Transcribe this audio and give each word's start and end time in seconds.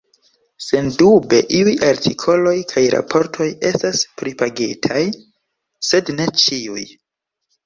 Sendube 0.67 1.41
iuj 1.57 1.73
artikoloj 1.89 2.53
kaj 2.71 2.83
raportoj 2.95 3.47
estas 3.73 4.01
pripagitaj, 4.23 5.03
sed 5.93 6.11
ne 6.19 6.29
ĉiuj. 6.47 6.89